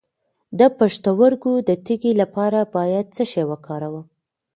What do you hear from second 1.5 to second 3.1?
د تیږې لپاره باید